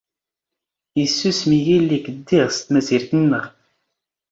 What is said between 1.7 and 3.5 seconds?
ⵍⵍⵉⴳ ⴷⴷⵉⵖ ⵙ ⵜⵎⴰⵣⵉⵔⵜ ⵏⵏⵖ.